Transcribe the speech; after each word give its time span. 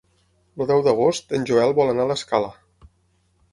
El 0.63 0.67
deu 0.71 0.81
d'agost 0.87 1.35
en 1.39 1.45
Joel 1.51 1.75
vol 1.81 1.93
anar 1.93 2.07
a 2.09 2.13
l'Escala. 2.15 2.51